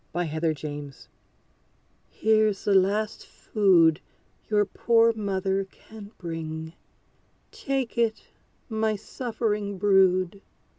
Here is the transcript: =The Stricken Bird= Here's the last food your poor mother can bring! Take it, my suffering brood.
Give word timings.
=The 0.13 0.25
Stricken 0.25 0.87
Bird= 0.87 0.95
Here's 2.09 2.65
the 2.65 2.73
last 2.73 3.23
food 3.27 4.01
your 4.49 4.65
poor 4.65 5.13
mother 5.13 5.65
can 5.65 6.09
bring! 6.17 6.73
Take 7.51 7.99
it, 7.99 8.23
my 8.67 8.95
suffering 8.95 9.77
brood. 9.77 10.41